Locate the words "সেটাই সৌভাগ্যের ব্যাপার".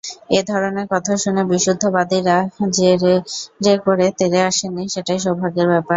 4.93-5.89